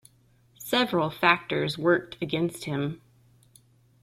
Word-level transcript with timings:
Several 0.57 1.11
factors 1.11 1.77
worked 1.77 2.17
against 2.23 2.65
him. 2.65 2.99